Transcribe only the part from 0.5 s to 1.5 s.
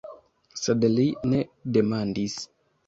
Sed li ne